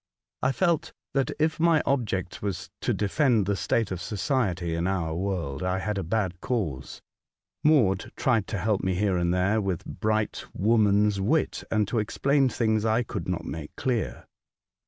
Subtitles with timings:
[0.41, 5.13] I felt that if my object was to defend the state of society in our
[5.13, 7.03] world, I had a bad cause.
[7.63, 12.49] Maud tried to help me here and there with bright woman's wit, and to explain
[12.49, 14.25] things I conld not make clear.